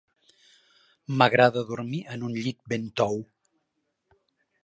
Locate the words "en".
2.15-2.25